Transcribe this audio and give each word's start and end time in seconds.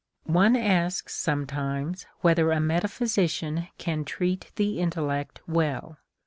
One 0.25 0.55
asks 0.55 1.13
sometimes 1.13 2.07
whether 2.21 2.49
a 2.51 2.59
metaphysician 2.59 3.67
can 3.77 4.03
treat 4.03 4.51
the 4.55 4.79
intellect 4.79 5.41
well. 5.47 5.99